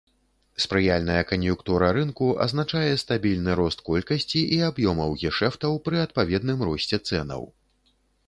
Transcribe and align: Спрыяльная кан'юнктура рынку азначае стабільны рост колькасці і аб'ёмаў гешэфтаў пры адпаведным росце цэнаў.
Спрыяльная 0.63 1.21
кан'юнктура 1.31 1.89
рынку 1.97 2.29
азначае 2.45 2.93
стабільны 3.03 3.51
рост 3.59 3.85
колькасці 3.91 4.41
і 4.57 4.59
аб'ёмаў 4.69 5.09
гешэфтаў 5.25 5.77
пры 5.89 5.97
адпаведным 6.07 6.59
росце 6.69 6.97
цэнаў. 7.09 7.41